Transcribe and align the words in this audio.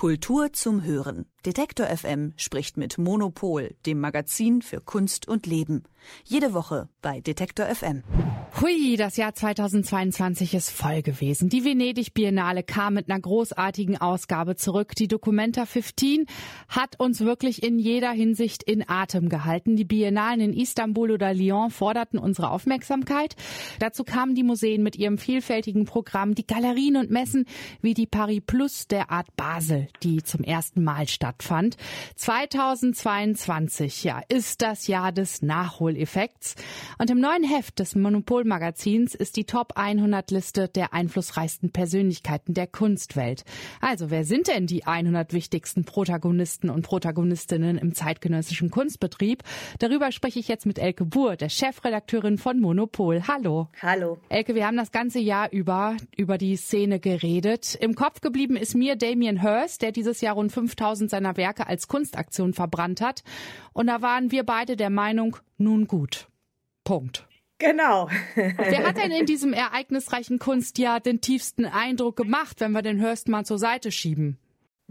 Kultur 0.00 0.50
zum 0.54 0.82
Hören. 0.82 1.26
Detektor 1.46 1.86
FM 1.86 2.34
spricht 2.36 2.76
mit 2.76 2.98
Monopol, 2.98 3.74
dem 3.86 3.98
Magazin 3.98 4.60
für 4.60 4.82
Kunst 4.82 5.26
und 5.26 5.46
Leben. 5.46 5.84
Jede 6.24 6.52
Woche 6.52 6.88
bei 7.00 7.20
Detektor 7.20 7.66
FM. 7.66 8.02
Hui, 8.60 8.96
das 8.96 9.16
Jahr 9.16 9.34
2022 9.34 10.54
ist 10.54 10.70
voll 10.70 11.02
gewesen. 11.02 11.48
Die 11.48 11.64
Venedig 11.64 12.12
Biennale 12.12 12.62
kam 12.62 12.94
mit 12.94 13.08
einer 13.08 13.20
großartigen 13.20 13.98
Ausgabe 13.98 14.56
zurück. 14.56 14.94
Die 14.96 15.08
Documenta 15.08 15.64
15 15.66 16.26
hat 16.68 16.98
uns 16.98 17.20
wirklich 17.20 17.62
in 17.62 17.78
jeder 17.78 18.10
Hinsicht 18.10 18.62
in 18.62 18.86
Atem 18.86 19.28
gehalten. 19.28 19.76
Die 19.76 19.84
Biennalen 19.84 20.40
in 20.40 20.52
Istanbul 20.52 21.10
oder 21.10 21.32
Lyon 21.32 21.70
forderten 21.70 22.18
unsere 22.18 22.50
Aufmerksamkeit. 22.50 23.36
Dazu 23.78 24.04
kamen 24.04 24.34
die 24.34 24.42
Museen 24.42 24.82
mit 24.82 24.96
ihrem 24.96 25.16
vielfältigen 25.16 25.84
Programm, 25.84 26.34
die 26.34 26.46
Galerien 26.46 26.96
und 26.96 27.10
Messen 27.10 27.46
wie 27.80 27.94
die 27.94 28.06
Paris 28.06 28.42
Plus 28.46 28.88
der 28.88 29.10
Art 29.10 29.34
Basel, 29.36 29.88
die 30.02 30.22
zum 30.22 30.42
ersten 30.42 30.82
Mal 30.82 31.08
stattfand. 31.08 31.29
2022, 31.38 34.04
ja, 34.04 34.20
ist 34.28 34.62
das 34.62 34.86
Jahr 34.86 35.12
des 35.12 35.42
Nachholeffekts. 35.42 36.54
Und 36.98 37.10
im 37.10 37.20
neuen 37.20 37.44
Heft 37.44 37.78
des 37.78 37.94
Monopol 37.94 38.44
Magazins 38.44 39.14
ist 39.14 39.36
die 39.36 39.44
Top 39.44 39.72
100 39.76 40.30
Liste 40.30 40.68
der 40.68 40.92
einflussreichsten 40.92 41.70
Persönlichkeiten 41.70 42.54
der 42.54 42.66
Kunstwelt. 42.66 43.44
Also, 43.80 44.10
wer 44.10 44.24
sind 44.24 44.48
denn 44.48 44.66
die 44.66 44.86
100 44.86 45.32
wichtigsten 45.32 45.84
Protagonisten 45.84 46.70
und 46.70 46.82
Protagonistinnen 46.82 47.78
im 47.78 47.94
zeitgenössischen 47.94 48.70
Kunstbetrieb? 48.70 49.42
Darüber 49.78 50.12
spreche 50.12 50.38
ich 50.38 50.48
jetzt 50.48 50.66
mit 50.66 50.78
Elke 50.78 51.04
Buhr, 51.04 51.36
der 51.36 51.48
Chefredakteurin 51.48 52.38
von 52.38 52.60
Monopol. 52.60 53.22
Hallo. 53.28 53.68
Hallo. 53.82 54.18
Elke, 54.28 54.54
wir 54.54 54.66
haben 54.66 54.76
das 54.76 54.92
ganze 54.92 55.18
Jahr 55.18 55.52
über 55.52 55.96
über 56.16 56.38
die 56.38 56.56
Szene 56.56 57.00
geredet. 57.00 57.74
Im 57.74 57.94
Kopf 57.94 58.20
geblieben 58.20 58.56
ist 58.56 58.74
mir 58.74 58.96
Damien 58.96 59.40
Hirst, 59.40 59.82
der 59.82 59.92
dieses 59.92 60.20
Jahr 60.20 60.34
rund 60.34 60.52
5000 60.52 61.10
seiner 61.10 61.19
Werke 61.36 61.66
als 61.66 61.88
Kunstaktion 61.88 62.52
verbrannt 62.52 63.00
hat. 63.00 63.22
Und 63.72 63.86
da 63.86 64.02
waren 64.02 64.30
wir 64.30 64.44
beide 64.44 64.76
der 64.76 64.90
Meinung, 64.90 65.36
nun 65.58 65.86
gut. 65.86 66.28
Punkt. 66.84 67.26
Genau. 67.58 68.08
Wer 68.34 68.86
hat 68.86 68.96
denn 68.96 69.10
in 69.10 69.26
diesem 69.26 69.52
ereignisreichen 69.52 70.38
Kunstjahr 70.38 70.98
den 70.98 71.20
tiefsten 71.20 71.66
Eindruck 71.66 72.16
gemacht, 72.16 72.60
wenn 72.60 72.72
wir 72.72 72.82
den 72.82 73.00
Hörst 73.00 73.28
mal 73.28 73.44
zur 73.44 73.58
Seite 73.58 73.92
schieben? 73.92 74.38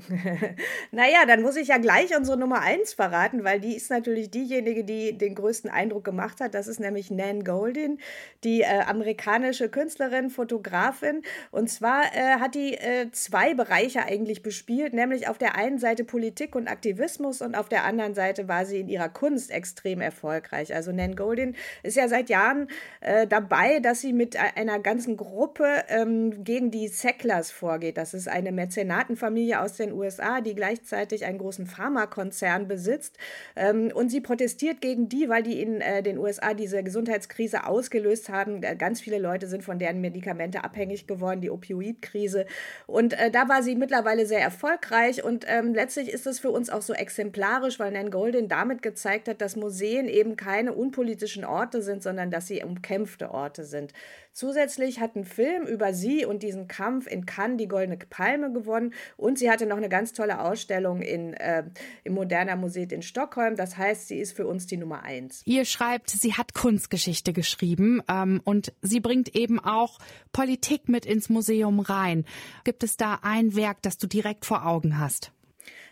naja, 0.91 1.25
dann 1.27 1.41
muss 1.41 1.55
ich 1.55 1.69
ja 1.69 1.77
gleich 1.77 2.15
unsere 2.15 2.37
Nummer 2.37 2.61
eins 2.61 2.93
verraten, 2.93 3.43
weil 3.43 3.59
die 3.59 3.75
ist 3.75 3.89
natürlich 3.89 4.31
diejenige, 4.31 4.83
die 4.83 5.17
den 5.17 5.35
größten 5.35 5.69
Eindruck 5.69 6.03
gemacht 6.03 6.39
hat. 6.41 6.53
Das 6.53 6.67
ist 6.67 6.79
nämlich 6.79 7.11
Nan 7.11 7.43
Goldin, 7.43 7.99
die 8.43 8.61
äh, 8.61 8.81
amerikanische 8.87 9.69
Künstlerin, 9.69 10.29
Fotografin. 10.29 11.23
Und 11.51 11.69
zwar 11.69 12.03
äh, 12.13 12.39
hat 12.39 12.55
die 12.55 12.75
äh, 12.75 13.11
zwei 13.11 13.53
Bereiche 13.53 14.03
eigentlich 14.03 14.43
bespielt, 14.43 14.93
nämlich 14.93 15.27
auf 15.27 15.37
der 15.37 15.55
einen 15.55 15.77
Seite 15.77 16.03
Politik 16.03 16.55
und 16.55 16.67
Aktivismus 16.67 17.41
und 17.41 17.55
auf 17.55 17.69
der 17.69 17.83
anderen 17.83 18.13
Seite 18.13 18.47
war 18.47 18.65
sie 18.65 18.79
in 18.79 18.89
ihrer 18.89 19.09
Kunst 19.09 19.51
extrem 19.51 20.01
erfolgreich. 20.01 20.73
Also 20.73 20.91
Nan 20.91 21.15
Goldin 21.15 21.55
ist 21.83 21.97
ja 21.97 22.07
seit 22.07 22.29
Jahren 22.29 22.67
äh, 23.01 23.27
dabei, 23.27 23.79
dass 23.79 24.01
sie 24.01 24.13
mit 24.13 24.37
einer 24.37 24.79
ganzen 24.79 25.17
Gruppe 25.17 25.83
ähm, 25.89 26.43
gegen 26.43 26.71
die 26.71 26.87
Sacklers 26.87 27.51
vorgeht. 27.51 27.97
Das 27.97 28.13
ist 28.13 28.27
eine 28.27 28.51
Mäzenatenfamilie 28.51 29.59
aus 29.59 29.73
den 29.73 29.88
den 29.89 29.97
USA, 29.97 30.41
die 30.41 30.55
gleichzeitig 30.55 31.25
einen 31.25 31.37
großen 31.37 31.65
Pharmakonzern 31.65 32.67
besitzt. 32.67 33.17
Ähm, 33.55 33.91
und 33.93 34.09
sie 34.09 34.21
protestiert 34.21 34.81
gegen 34.81 35.09
die, 35.09 35.29
weil 35.29 35.43
die 35.43 35.61
in 35.61 35.81
äh, 35.81 36.03
den 36.03 36.17
USA 36.17 36.53
diese 36.53 36.83
Gesundheitskrise 36.83 37.65
ausgelöst 37.65 38.29
haben. 38.29 38.63
Äh, 38.63 38.75
ganz 38.75 39.01
viele 39.01 39.19
Leute 39.19 39.47
sind 39.47 39.63
von 39.63 39.79
deren 39.79 40.01
Medikamente 40.01 40.63
abhängig 40.63 41.07
geworden, 41.07 41.41
die 41.41 41.49
Opioidkrise. 41.49 42.45
Und 42.87 43.13
äh, 43.13 43.31
da 43.31 43.49
war 43.49 43.63
sie 43.63 43.75
mittlerweile 43.75 44.25
sehr 44.25 44.41
erfolgreich. 44.41 45.23
Und 45.23 45.45
ähm, 45.47 45.73
letztlich 45.73 46.09
ist 46.09 46.27
es 46.27 46.39
für 46.39 46.51
uns 46.51 46.69
auch 46.69 46.81
so 46.81 46.93
exemplarisch, 46.93 47.79
weil 47.79 47.91
Nan 47.91 48.11
Goldin 48.11 48.47
damit 48.47 48.81
gezeigt 48.81 49.27
hat, 49.27 49.41
dass 49.41 49.55
Museen 49.55 50.07
eben 50.07 50.35
keine 50.35 50.73
unpolitischen 50.73 51.45
Orte 51.45 51.81
sind, 51.81 52.03
sondern 52.03 52.31
dass 52.31 52.47
sie 52.47 52.63
umkämpfte 52.63 53.31
Orte 53.31 53.63
sind. 53.65 53.93
Zusätzlich 54.39 54.99
hat 54.99 55.15
ein 55.15 55.25
Film 55.25 55.65
über 55.65 55.93
sie 55.93 56.23
und 56.25 56.43
diesen 56.43 56.67
Kampf 56.67 57.07
in 57.07 57.25
Cannes 57.25 57.57
die 57.57 57.67
Goldene 57.67 57.97
Palme 57.97 58.53
gewonnen 58.53 58.93
und 59.17 59.37
sie 59.37 59.49
hatte 59.49 59.65
noch 59.65 59.78
eine 59.79 59.89
ganz 59.89 60.13
tolle 60.13 60.41
Ausstellung 60.41 61.01
in, 61.01 61.33
äh, 61.33 61.63
im 62.03 62.13
Moderner 62.13 62.55
Museum 62.55 62.79
in 62.91 63.01
Stockholm. 63.01 63.55
Das 63.55 63.77
heißt, 63.77 64.07
sie 64.07 64.19
ist 64.19 64.35
für 64.35 64.47
uns 64.47 64.67
die 64.67 64.77
Nummer 64.77 65.03
eins. 65.03 65.41
Ihr 65.45 65.65
schreibt, 65.65 66.09
sie 66.09 66.33
hat 66.33 66.53
Kunstgeschichte 66.53 67.33
geschrieben 67.33 68.01
ähm, 68.07 68.41
und 68.43 68.73
sie 68.81 68.99
bringt 68.99 69.35
eben 69.35 69.59
auch 69.59 69.99
Politik 70.31 70.87
mit 70.87 71.05
ins 71.05 71.29
Museum 71.29 71.79
rein. 71.79 72.25
Gibt 72.63 72.83
es 72.83 72.97
da 72.97 73.19
ein 73.21 73.55
Werk, 73.55 73.81
das 73.81 73.97
du 73.97 74.07
direkt 74.07 74.45
vor 74.45 74.65
Augen 74.65 74.99
hast? 74.99 75.31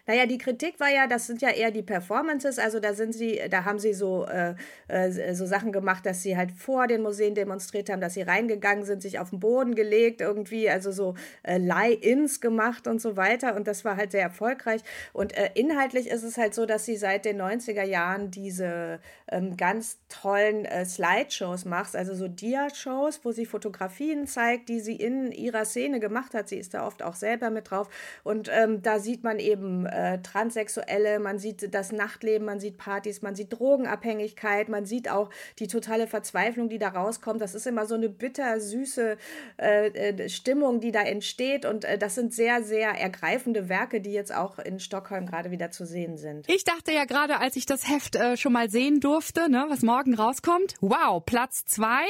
Naja, 0.07 0.25
die 0.25 0.38
Kritik 0.38 0.79
war 0.79 0.90
ja, 0.90 1.06
das 1.06 1.28
sind 1.28 1.41
ja 1.41 1.50
eher 1.50 1.69
die 1.69 1.84
Performances, 1.84 2.59
also 2.59 2.79
da 2.79 2.94
sind 2.94 3.13
sie, 3.13 3.41
da 3.50 3.66
haben 3.66 3.78
sie 3.78 3.94
so, 3.94 4.25
äh, 4.25 4.56
äh, 4.88 5.34
so 5.34 5.45
Sachen 5.45 5.73
gemacht, 5.73 6.06
dass 6.06 6.23
sie 6.23 6.38
halt 6.38 6.51
vor 6.51 6.88
den 6.88 7.01
Museen 7.01 7.35
demonstriert 7.35 7.90
haben, 7.90 8.00
dass 8.00 8.13
sie 8.13 8.22
reingegangen 8.22 8.85
sind, 8.85 9.01
sich 9.01 9.19
auf 9.19 9.31
den 9.31 9.41
Boden 9.41 9.75
gelegt, 9.75 10.22
irgendwie, 10.22 10.69
also 10.69 10.94
so 10.94 11.16
äh, 11.44 11.57
Lie-Ins 11.57 12.40
gemacht 12.40 12.88
und 12.88 13.01
so 13.01 13.18
weiter. 13.18 13.56
Und 13.56 13.68
das 13.68 13.84
war 13.84 13.97
halt 13.97 14.12
sehr 14.12 14.22
erfolgreich. 14.22 14.81
Und 15.12 15.35
äh, 15.38 15.50
inhaltlich 15.56 16.07
ist 16.07 16.24
es 16.24 16.38
halt 16.38 16.53
so, 16.53 16.66
dass 16.66 16.85
sie 16.85 16.95
seit 16.95 17.25
den 17.25 17.41
90er 17.41 17.84
Jahren 17.84 18.31
diese 18.31 19.00
ähm, 19.29 19.57
ganz 19.57 19.97
tollen 20.07 20.63
äh, 20.63 20.85
Slideshows 20.85 21.66
macht, 21.66 21.97
also 21.97 22.16
so 22.16 22.29
Dia-Shows, 22.29 23.22
wo 23.24 23.34
sie 23.34 23.45
Fotografien 23.45 24.25
zeigt, 24.25 24.69
die 24.69 24.79
sie 24.79 24.95
in 24.95 25.34
ihrer 25.34 25.66
Szene 25.66 26.00
gemacht 26.00 26.34
hat. 26.34 26.47
Sie 26.47 26.57
ist 26.57 26.74
da 26.74 26.88
oft 26.88 27.03
auch 27.03 27.16
selber 27.16 27.50
mit 27.50 27.72
drauf. 27.72 27.89
Und 28.24 28.50
ähm, 28.53 28.81
da 28.81 29.00
sieht 29.00 29.25
man 29.25 29.39
eben 29.39 29.85
äh, 29.97 30.19
Transsexuelle, 30.19 31.19
man 31.19 31.39
sieht 31.39 31.73
das 31.73 31.91
Nachtleben, 31.91 32.45
man 32.45 32.59
sieht 32.59 32.77
Partys, 32.77 33.21
man 33.21 33.35
sieht 33.35 33.57
Drogenabhängigkeit, 33.57 34.69
man 34.69 34.85
sieht 34.85 35.09
auch 35.09 35.29
die 35.57 35.67
totale 35.67 36.05
Verzweiflung, 36.05 36.69
die 36.69 36.77
da 36.77 36.89
rauskommt. 36.89 37.41
Das 37.41 37.55
ist 37.55 37.65
immer 37.65 37.85
so 37.87 37.95
eine 37.95 38.09
bitter-süße 38.09 39.17
äh, 39.57 39.87
äh, 39.87 40.29
Stimmung, 40.29 40.79
die 40.79 40.91
da 40.91 41.01
entsteht. 41.01 41.65
Und 41.65 41.83
äh, 41.83 41.97
das 41.97 42.15
sind 42.15 42.33
sehr, 42.33 42.61
sehr 42.61 42.89
ergreifende 42.91 43.69
Werke, 43.69 43.99
die 43.99 44.11
jetzt 44.11 44.33
auch 44.33 44.59
in 44.59 44.79
Stockholm 44.79 45.25
gerade 45.25 45.49
wieder 45.49 45.71
zu 45.71 45.85
sehen 45.85 46.17
sind. 46.17 46.47
Ich 46.47 46.63
dachte 46.63 46.91
ja 46.91 47.05
gerade, 47.05 47.39
als 47.39 47.55
ich 47.55 47.65
das 47.65 47.89
Heft 47.89 48.15
äh, 48.15 48.37
schon 48.37 48.53
mal 48.53 48.69
sehen 48.69 48.99
durfte, 48.99 49.49
ne, 49.49 49.65
was 49.69 49.81
morgen 49.81 50.13
rauskommt, 50.13 50.75
wow, 50.81 51.23
Platz 51.25 51.65
zwei 51.65 52.05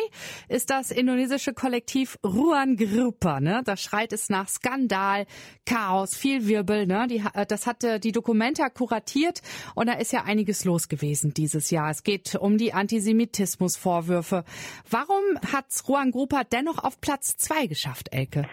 ist 0.49 0.69
das 0.69 0.91
indonesische 0.91 1.53
Kollektiv 1.53 2.19
Ruan 2.23 2.75
Grupa. 2.75 3.39
Ne? 3.39 3.61
Da 3.63 3.77
schreit 3.77 4.11
es 4.11 4.29
nach 4.29 4.49
Skandal, 4.49 5.25
Chaos, 5.65 6.15
viel 6.15 6.47
Wirbel. 6.47 6.85
Ne? 6.85 7.07
Die, 7.09 7.23
äh, 7.33 7.45
das 7.45 7.65
hat 7.65 7.76
hatte 7.77 7.99
die 7.99 8.11
Dokumenta 8.11 8.69
kuratiert 8.69 9.41
und 9.75 9.87
da 9.87 9.93
ist 9.93 10.11
ja 10.11 10.23
einiges 10.23 10.65
los 10.65 10.87
gewesen 10.87 11.33
dieses 11.33 11.69
Jahr. 11.69 11.91
Es 11.91 12.03
geht 12.03 12.33
um 12.35 12.57
die 12.57 12.73
Antisemitismusvorwürfe. 12.73 14.43
Warum 14.89 15.23
hat 15.51 15.65
Ruan 15.87 16.11
Grupa 16.11 16.43
dennoch 16.43 16.83
auf 16.83 16.99
Platz 17.01 17.37
zwei 17.37 17.67
geschafft, 17.67 18.09
Elke? 18.11 18.49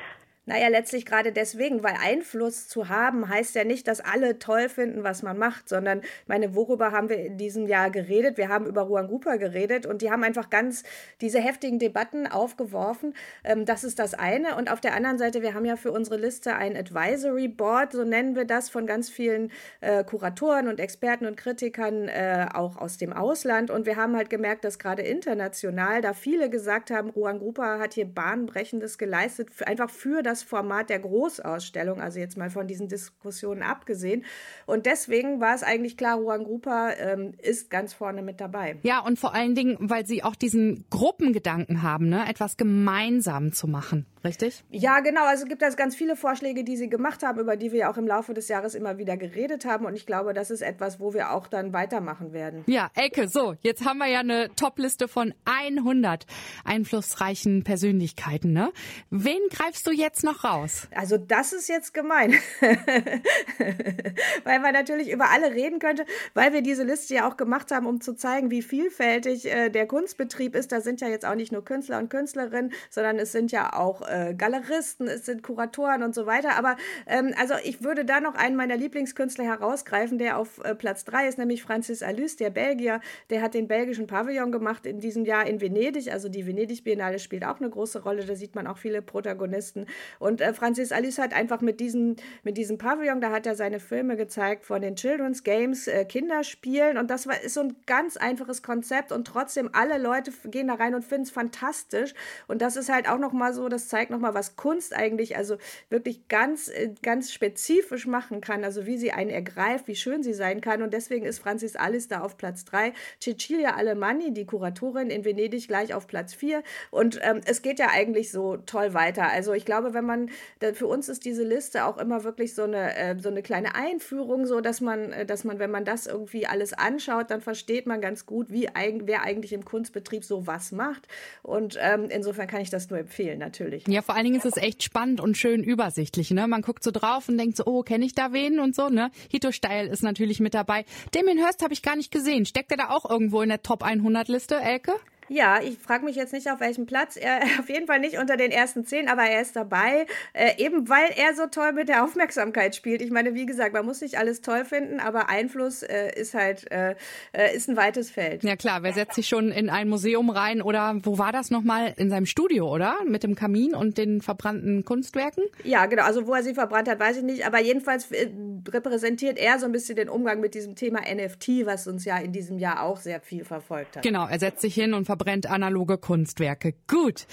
Naja, 0.47 0.69
letztlich 0.69 1.07
gerade 1.07 1.33
deswegen, 1.33 1.83
weil 1.83 1.95
Einfluss 1.99 2.69
zu 2.69 2.91
haben 2.91 3.31
heißt 3.31 3.55
ja 3.55 3.65
nicht, 3.65 3.89
dass 3.89 4.03
alle 4.03 4.39
toll 4.39 4.69
finden, 4.69 5.03
was 5.03 5.23
man 5.23 5.39
macht, 5.39 5.71
sondern, 5.71 6.03
meine, 6.27 6.55
worüber 6.55 6.93
haben 6.93 7.09
wir 7.09 7.17
in 7.17 7.39
diesem 7.39 7.67
Jahr 7.67 7.91
geredet? 7.91 8.37
Wir 8.37 8.51
haben 8.51 8.67
über 8.67 8.83
Ruan 8.83 9.07
Grupa 9.07 9.37
geredet 9.37 9.87
und 9.87 10.03
die 10.03 10.11
haben 10.11 10.23
einfach 10.23 10.51
ganz 10.51 10.83
diese 11.23 11.41
heftigen 11.41 11.79
Debatten 11.79 12.27
aufgeworfen. 12.27 13.15
Ähm, 13.43 13.65
das 13.65 13.85
ist 13.85 13.99
das 13.99 14.13
eine. 14.13 14.57
Und 14.57 14.71
auf 14.71 14.83
der 14.83 14.95
anderen 14.95 15.17
Seite, 15.17 15.41
wir 15.41 15.55
haben 15.55 15.65
ja 15.65 15.77
für 15.77 15.91
unsere 15.93 16.19
Liste 16.19 16.55
ein 16.55 16.77
Advisory 16.77 17.49
Board, 17.49 17.93
so 17.93 18.05
nennen 18.05 18.37
wir 18.37 18.45
das, 18.45 18.69
von 18.69 18.87
ganz 18.87 19.09
vielen 19.09 19.51
äh, 19.81 20.05
Kuratoren 20.05 20.69
und 20.69 20.79
Experten 20.79 21.25
und 21.25 21.39
Kritikern, 21.39 22.09
äh, 22.09 22.49
auch 22.53 22.77
aus 22.77 22.99
dem 22.99 23.15
Ausland. 23.15 23.71
Und 23.71 23.87
wir 23.87 23.97
haben 23.97 24.15
halt 24.15 24.29
gemerkt, 24.29 24.67
dass 24.67 24.79
gerade 24.79 25.03
international 25.03 26.03
da 26.03 26.13
viele 26.13 26.51
gesagt 26.51 26.91
haben, 26.91 27.09
Ruan 27.09 27.39
Grupa 27.39 27.79
hat 27.79 27.95
hier 27.95 28.05
Bahnbrechendes 28.05 28.99
geleistet, 28.99 29.49
einfach 29.65 29.89
für 29.89 30.23
das 30.23 30.34
das 30.35 30.43
Format 30.43 30.91
der 30.91 30.99
Großausstellung, 30.99 32.01
also 32.01 32.19
jetzt 32.19 32.37
mal 32.37 32.51
von 32.51 32.67
diesen 32.67 32.89
Diskussionen 32.89 33.63
abgesehen. 33.63 34.25
Und 34.67 34.87
deswegen 34.87 35.41
war 35.41 35.55
es 35.55 35.63
eigentlich 35.63 35.97
klar, 35.97 36.17
Ruan 36.17 36.43
Grupa 36.43 36.91
ähm, 36.99 37.35
ist 37.41 37.71
ganz 37.71 37.95
vorne 37.95 38.23
mit 38.23 38.41
dabei. 38.41 38.79
Ja, 38.83 38.99
und 38.99 39.19
vor 39.19 39.33
allen 39.33 39.55
Dingen, 39.55 39.77
weil 39.81 40.07
sie 40.07 40.25
auch 40.25 40.35
diesen 40.35 40.87
Gruppengedanken 40.91 41.83
haben, 41.83 42.09
ne? 42.09 42.29
etwas 42.29 42.57
gemeinsam 42.57 43.53
zu 43.53 43.69
machen 43.69 44.07
richtig? 44.25 44.65
Ja, 44.71 45.01
genau. 45.01 45.25
Also 45.25 45.45
gibt 45.45 45.63
es 45.63 45.77
ganz 45.77 45.95
viele 45.95 46.17
Vorschläge, 46.17 46.65
die 46.65 46.77
sie 46.77 46.89
gemacht 46.89 47.23
haben, 47.23 47.39
über 47.41 47.57
die 47.57 47.73
wir 47.73 47.91
auch 47.91 47.97
im 47.97 48.07
Laufe 48.07 48.35
des 48.35 48.49
Jahres 48.49 48.75
immer 48.75 48.99
wieder 48.99 49.17
geredet 49.17 49.65
haben. 49.65 49.85
Und 49.85 49.95
ich 49.95 50.07
glaube, 50.07 50.35
das 50.35 50.51
ist 50.51 50.63
etwas, 50.63 51.01
wo 51.01 51.15
wir 51.15 51.33
auch 51.33 51.47
dann 51.47 51.73
weitermachen 51.73 52.33
werden. 52.33 52.65
Ja, 52.67 52.91
Elke, 52.95 53.29
so, 53.29 53.55
jetzt 53.61 53.85
haben 53.85 53.99
wir 53.99 54.09
ja 54.09 54.21
eine 54.21 54.49
Topliste 54.55 55.09
von 55.09 55.35
100 55.45 56.27
einflussreichen 56.65 57.65
Persönlichkeiten. 57.65 58.53
Ne? 58.53 58.73
Wen 59.11 59.41
greifst 59.51 59.87
du 59.87 59.93
jetzt 59.93 60.25
noch 60.25 60.45
raus? 60.45 60.89
Also 60.95 61.17
das 61.19 61.53
ist 61.53 61.69
jetzt 61.69 61.95
gemein. 61.95 62.35
weil 64.45 64.61
man 64.61 64.73
natürlich 64.73 65.11
über 65.11 65.31
alle 65.31 65.53
reden 65.53 65.79
könnte, 65.79 66.05
weil 66.35 66.53
wir 66.53 66.63
diese 66.63 66.85
Liste 66.85 67.15
ja 67.15 67.29
auch 67.29 67.37
gemacht 67.37 67.71
haben, 67.71 67.87
um 67.87 68.01
zu 68.01 68.15
zeigen, 68.15 68.51
wie 68.51 68.63
vielfältig 68.63 69.47
äh, 69.47 69.71
der 69.71 69.87
Kunstbetrieb 69.87 70.55
ist. 70.55 70.73
Da 70.73 70.81
sind 70.81 71.01
ja 71.01 71.09
jetzt 71.09 71.25
auch 71.25 71.35
nicht 71.35 71.53
nur 71.53 71.65
Künstler 71.65 71.99
und 71.99 72.11
Künstlerinnen, 72.11 72.73
sondern 72.91 73.19
es 73.19 73.33
sind 73.33 73.53
ja 73.53 73.73
auch 73.73 74.03
äh, 74.15 74.35
Galeristen, 74.35 75.09
es 75.09 75.27
sind 75.27 75.43
Kuratoren 75.43 76.03
und 76.03 76.15
so 76.15 76.27
weiter. 76.27 76.57
Aber 76.57 76.77
ähm, 77.07 77.35
also 77.39 77.55
ich 77.65 77.83
würde 77.83 78.05
da 78.05 78.21
noch 78.21 78.35
einen 78.35 78.57
meiner 78.57 78.77
Lieblingskünstler 78.77 79.45
herausgreifen, 79.45 80.19
der 80.19 80.39
auf 80.39 80.63
äh, 80.65 80.75
Platz 80.75 81.05
3 81.05 81.29
ist, 81.29 81.39
nämlich 81.39 81.63
Francis 81.63 82.03
Alus, 82.03 82.37
der 82.37 82.51
Belgier. 82.51 83.01
Der 83.31 83.43
hat 83.43 83.55
den 83.55 83.67
belgischen 83.67 84.07
Pavillon 84.07 84.53
gemacht 84.53 84.87
in 84.87 85.01
diesem 85.01 85.25
Jahr 85.25 85.47
in 85.47 85.61
Venedig. 85.61 86.13
Also 86.13 86.29
die 86.29 86.47
Venedig 86.47 86.85
Biennale 86.85 87.19
spielt 87.19 87.45
auch 87.45 87.59
eine 87.59 87.71
große 87.71 88.03
Rolle. 88.03 88.25
Da 88.25 88.37
sieht 88.37 88.55
man 88.55 88.67
auch 88.67 88.79
viele 88.79 89.03
Protagonisten. 89.03 89.87
Und 90.19 90.41
äh, 90.41 90.55
Francis 90.55 90.93
Alus 90.93 91.19
hat 91.19 91.35
einfach 91.35 91.61
mit 91.61 91.81
diesem, 91.81 92.17
mit 92.43 92.57
diesem 92.57 92.79
Pavillon, 92.79 93.21
da 93.21 93.31
hat 93.31 93.47
er 93.47 93.57
seine 93.57 93.81
Filme 93.81 94.17
gezeigt 94.17 94.65
von 94.65 94.81
den 94.81 94.97
Children's 94.97 95.43
Games, 95.43 95.89
äh, 95.89 96.05
Kinderspielen. 96.05 96.99
Und 96.99 97.11
das 97.11 97.27
war, 97.27 97.41
ist 97.43 97.55
so 97.55 97.61
ein 97.61 97.77
ganz 97.87 98.17
einfaches 98.17 98.63
Konzept 98.63 99.11
und 99.11 99.27
trotzdem 99.27 99.71
alle 99.73 99.99
Leute 99.99 100.31
gehen 100.47 100.69
da 100.69 100.75
rein 100.75 100.95
und 100.95 101.05
finden 101.05 101.25
es 101.25 101.31
fantastisch. 101.31 102.15
Und 102.47 102.63
das 102.63 102.77
ist 102.77 102.89
halt 102.89 103.09
auch 103.09 103.19
nochmal 103.19 103.53
so, 103.53 103.69
das 103.69 103.89
zeigt 103.89 104.04
nochmal, 104.11 104.35
was 104.35 104.57
Kunst 104.57 104.95
eigentlich 104.95 105.37
also 105.37 105.57
wirklich 105.91 106.29
ganz, 106.29 106.69
äh, 106.69 106.91
ganz 107.03 107.33
spezifisch 107.33 108.07
machen 108.07 108.41
kann. 108.41 108.65
Also 108.65 108.87
wie 108.87 108.97
sie 108.97 109.13
einen 109.13 109.31
ergreift, 109.31 109.89
wie 109.89 109.97
schön 109.97 110.23
sie 110.23 110.35
sein 110.35 110.61
kann. 110.61 110.83
Und 110.83 110.93
deswegen 110.93 111.27
ist 111.27 111.39
Francis 111.39 111.77
Alice 111.77 112.09
da 112.09 112.21
auf 112.21 112.37
Platz 112.37 112.65
3. 112.65 112.93
Cecilia 113.21 113.75
Alemanni, 113.75 114.33
die 114.33 114.47
Kuratorin 114.47 115.11
in 115.11 115.25
Venedig, 115.25 115.69
gleich 115.69 115.95
auf 115.95 116.07
Platz 116.07 116.35
4. 116.35 116.63
Und 116.91 117.21
ähm, 117.23 117.41
es 117.45 117.63
geht 117.63 117.79
ja 117.79 117.89
eigentlich 117.91 118.31
so 118.31 118.57
toll 118.57 118.95
weiter. 118.95 119.31
Also 119.31 119.53
ich 119.53 119.65
glaube, 119.65 119.95
wenn 119.95 120.05
man, 120.05 120.31
für 120.75 120.87
uns 120.87 121.09
ist 121.09 121.25
diese 121.25 121.45
Liste 121.45 121.85
auch 121.85 121.99
immer 121.99 122.25
wirklich 122.25 122.55
so 122.55 122.65
eine, 122.65 122.97
äh, 122.97 123.17
so 123.19 123.29
eine 123.29 123.43
kleine 123.43 123.75
Einführung, 123.75 124.47
so 124.47 124.61
dass 124.61 124.81
man, 124.81 125.13
äh, 125.13 125.27
dass 125.27 125.45
man, 125.45 125.59
wenn 125.59 125.71
man 125.71 125.85
das 125.85 126.07
irgendwie 126.07 126.47
alles 126.47 126.73
anschaut, 126.73 127.31
dann 127.31 127.41
versteht 127.41 127.87
man 127.87 128.01
ganz 128.01 128.27
gut, 128.27 128.51
wie 128.51 128.69
wer 128.75 129.23
eigentlich 129.23 129.53
im 129.53 129.65
Kunstbetrieb 129.65 130.25
so 130.25 130.47
was 130.47 130.73
macht. 130.73 131.09
Und 131.43 131.79
ähm, 131.81 132.09
insofern 132.11 132.47
kann 132.47 132.61
ich 132.61 132.71
das 132.71 132.91
nur 132.91 132.99
empfehlen, 132.99 133.39
natürlich. 133.39 133.85
Ja, 133.95 134.03
vor 134.03 134.17
allen 134.17 134.25
Dingen 134.25 134.37
ist 134.37 134.45
es 134.45 134.57
echt 134.57 134.83
spannend 134.83 135.21
und 135.21 135.37
schön 135.37 135.63
übersichtlich. 135.63 136.33
Ne? 136.33 136.49
Man 136.49 136.63
guckt 136.63 136.83
so 136.83 136.91
drauf 136.91 137.29
und 137.29 137.39
denkt 137.39 137.57
so, 137.57 137.65
oh, 137.65 137.85
kenne 137.85 138.05
ich 138.05 138.13
da 138.13 138.33
wen 138.33 138.59
und 138.59 138.75
so. 138.75 138.89
Ne? 138.89 139.13
Hito 139.31 139.53
Steil 139.53 139.87
ist 139.87 140.03
natürlich 140.03 140.41
mit 140.41 140.53
dabei. 140.53 140.85
Damien 141.13 141.39
Hurst 141.39 141.63
habe 141.63 141.73
ich 141.73 141.81
gar 141.81 141.95
nicht 141.95 142.11
gesehen. 142.11 142.45
Steckt 142.45 142.73
er 142.73 142.77
da 142.77 142.91
auch 142.91 143.09
irgendwo 143.09 143.41
in 143.41 143.51
der 143.51 143.63
Top 143.63 143.85
100 143.85 144.27
Liste, 144.27 144.57
Elke? 144.57 144.95
Ja, 145.29 145.61
ich 145.63 145.79
frage 145.79 146.05
mich 146.05 146.17
jetzt 146.17 146.33
nicht, 146.33 146.51
auf 146.51 146.61
welchem 146.61 146.87
Platz. 146.87 147.17
Er 147.17 147.41
auf 147.59 147.69
jeden 147.69 147.87
Fall 147.87 148.01
nicht 148.01 148.19
unter 148.19 148.37
den 148.37 148.51
ersten 148.51 148.85
zehn, 148.85 149.09
aber 149.09 149.23
er 149.23 149.41
ist 149.41 149.57
dabei, 149.57 150.07
äh, 150.33 150.63
eben 150.63 150.89
weil 150.89 151.11
er 151.17 151.35
so 151.35 151.47
toll 151.47 151.73
mit 151.73 151.89
der 151.89 152.05
Aufmerksamkeit 152.05 152.75
spielt. 152.77 153.01
Ich 153.03 153.11
meine, 153.11 153.35
wie 153.35 153.47
gesagt, 153.47 153.73
man 153.73 153.85
muss 153.85 154.01
nicht 154.01 154.19
alles 154.19 154.41
toll 154.41 154.65
finden, 154.65 155.01
aber 155.01 155.29
Einfluss 155.29 155.83
äh, 155.83 156.13
ist 156.19 156.35
halt 156.35 156.71
äh, 156.71 156.95
äh 157.33 157.55
ist 157.55 157.69
ein 157.69 157.77
weites 157.77 158.11
Feld. 158.11 158.43
Ja 158.43 158.57
klar, 158.57 158.83
wer 158.83 158.93
setzt 158.93 159.15
sich 159.15 159.29
schon 159.29 159.51
in 159.51 159.71
ein 159.71 159.89
Museum 159.89 160.31
rein 160.31 160.63
oder 160.63 160.97
wo 161.03 161.19
war 161.19 161.33
das 161.33 161.51
nochmal? 161.51 161.95
In 161.97 162.11
seinem 162.11 162.27
Studio, 162.27 162.69
oder? 162.71 162.97
Mit 163.07 163.23
dem 163.23 163.35
Kamin 163.35 163.75
und 163.75 163.99
den 163.99 164.21
verbrannten 164.21 164.85
Kunstwerken? 164.85 165.45
Ja, 165.63 165.87
genau. 165.87 166.05
Also 166.05 166.27
wo 166.27 166.35
er 166.35 166.43
sie 166.43 166.55
verbrannt 166.55 166.89
hat, 166.89 166.99
weiß 166.99 167.19
ich 167.19 167.23
nicht. 167.23 167.47
Aber 167.47 167.61
jedenfalls 167.61 168.11
äh, 168.11 168.31
repräsentiert 168.69 169.39
er 169.39 169.59
so 169.59 169.67
ein 169.67 169.73
bisschen 169.73 169.97
den 169.97 170.09
Umgang 170.09 170.41
mit 170.41 170.55
diesem 170.55 170.75
Thema 170.75 171.01
NFT, 171.01 171.67
was 171.67 171.87
uns 171.87 172.05
ja 172.05 172.19
in 172.19 172.33
diesem 172.33 172.59
Jahr 172.59 172.83
auch 172.83 172.99
sehr 172.99 173.21
viel 173.21 173.45
verfolgt 173.45 173.97
hat. 173.97 174.03
Genau, 174.03 174.27
er 174.27 174.39
setzt 174.39 174.61
sich 174.61 174.75
hin 174.75 174.95
und 174.95 175.05
verbrennt 175.15 175.49
analoge 175.49 175.97
Kunstwerke. 175.97 176.75
Gut. 176.89 177.27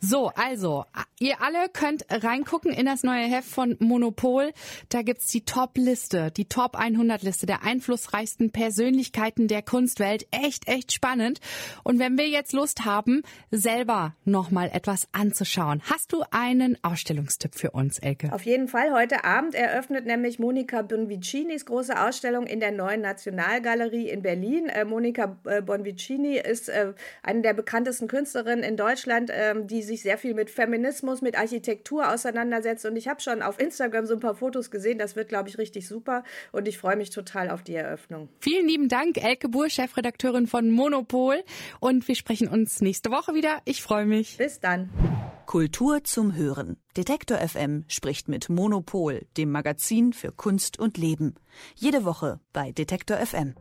So, 0.00 0.32
also, 0.34 0.84
ihr 1.20 1.40
alle 1.40 1.68
könnt 1.72 2.04
reingucken 2.10 2.72
in 2.72 2.86
das 2.86 3.04
neue 3.04 3.26
Heft 3.26 3.48
von 3.48 3.76
Monopol. 3.78 4.52
Da 4.88 5.02
gibt's 5.02 5.28
die 5.28 5.44
Top-Liste, 5.44 6.32
die 6.32 6.46
Top 6.46 6.76
100-Liste 6.76 7.46
der 7.46 7.62
einflussreichsten 7.62 8.50
Persönlichkeiten 8.50 9.46
der 9.46 9.62
Kunstwelt. 9.62 10.26
Echt, 10.32 10.66
echt 10.66 10.92
spannend. 10.92 11.38
Und 11.84 12.00
wenn 12.00 12.18
wir 12.18 12.28
jetzt 12.28 12.52
Lust 12.52 12.84
haben, 12.84 13.22
selber 13.52 14.16
nochmal 14.24 14.70
etwas 14.72 15.06
anzuschauen, 15.12 15.80
hast 15.88 16.12
du 16.12 16.24
einen 16.32 16.76
Ausstellungstipp 16.82 17.54
für 17.54 17.70
uns, 17.70 18.00
Elke? 18.00 18.32
Auf 18.32 18.42
jeden 18.42 18.66
Fall. 18.66 18.92
Heute 18.92 19.22
Abend 19.22 19.54
eröffnet 19.54 20.06
nämlich 20.06 20.40
Monika 20.40 20.82
Bonvicinis 20.82 21.66
große 21.66 22.00
Ausstellung 22.00 22.48
in 22.48 22.58
der 22.58 22.72
neuen 22.72 23.00
Nationalgalerie 23.00 24.08
in 24.08 24.22
Berlin. 24.22 24.68
Äh, 24.68 24.84
Monika 24.84 25.36
äh, 25.44 25.62
Bonvicini 25.62 26.36
ist 26.36 26.68
äh, 26.68 26.94
eine 27.28 27.42
der 27.42 27.52
bekanntesten 27.52 28.08
Künstlerinnen 28.08 28.64
in 28.64 28.78
Deutschland, 28.78 29.30
ähm, 29.30 29.66
die 29.66 29.82
sich 29.82 30.00
sehr 30.00 30.16
viel 30.16 30.32
mit 30.32 30.48
Feminismus, 30.48 31.20
mit 31.20 31.36
Architektur 31.36 32.10
auseinandersetzt. 32.10 32.86
Und 32.86 32.96
ich 32.96 33.06
habe 33.06 33.20
schon 33.20 33.42
auf 33.42 33.60
Instagram 33.60 34.06
so 34.06 34.14
ein 34.14 34.20
paar 34.20 34.34
Fotos 34.34 34.70
gesehen. 34.70 34.98
Das 34.98 35.14
wird, 35.14 35.28
glaube 35.28 35.50
ich, 35.50 35.58
richtig 35.58 35.86
super. 35.86 36.24
Und 36.52 36.66
ich 36.66 36.78
freue 36.78 36.96
mich 36.96 37.10
total 37.10 37.50
auf 37.50 37.62
die 37.62 37.74
Eröffnung. 37.74 38.30
Vielen 38.40 38.66
lieben 38.66 38.88
Dank, 38.88 39.22
Elke 39.22 39.50
Buhr, 39.50 39.68
Chefredakteurin 39.68 40.46
von 40.46 40.70
Monopol. 40.70 41.44
Und 41.80 42.08
wir 42.08 42.14
sprechen 42.14 42.48
uns 42.48 42.80
nächste 42.80 43.10
Woche 43.10 43.34
wieder. 43.34 43.58
Ich 43.66 43.82
freue 43.82 44.06
mich. 44.06 44.38
Bis 44.38 44.58
dann. 44.58 44.88
Kultur 45.44 46.04
zum 46.04 46.34
Hören. 46.34 46.78
Detektor 46.96 47.36
FM 47.38 47.84
spricht 47.88 48.28
mit 48.28 48.48
Monopol, 48.48 49.26
dem 49.36 49.50
Magazin 49.50 50.14
für 50.14 50.32
Kunst 50.32 50.78
und 50.78 50.96
Leben. 50.96 51.34
Jede 51.74 52.06
Woche 52.06 52.40
bei 52.54 52.72
Detektor 52.72 53.18
FM. 53.18 53.54